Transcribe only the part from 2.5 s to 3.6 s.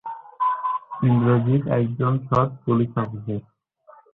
Police officer.